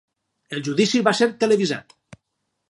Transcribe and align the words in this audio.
El 0.57 0.63
judici 0.67 1.01
va 1.09 1.13
ser 1.19 1.29
televisat. 1.45 1.95